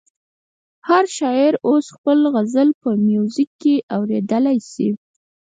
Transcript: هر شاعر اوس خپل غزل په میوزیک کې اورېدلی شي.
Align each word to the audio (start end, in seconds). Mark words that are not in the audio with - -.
هر 0.87 1.03
شاعر 1.17 1.53
اوس 1.67 1.85
خپل 1.95 2.19
غزل 2.33 2.69
په 2.81 2.89
میوزیک 3.07 3.51
کې 3.61 3.75
اورېدلی 3.95 4.57
شي. 4.71 4.89